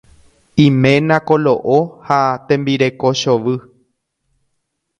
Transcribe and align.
Iména 0.65 1.15
koloʼo 1.27 1.77
ha 2.07 2.19
tembireko 2.47 3.09
chovy. 3.21 3.55